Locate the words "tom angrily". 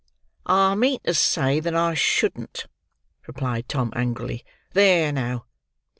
3.69-4.43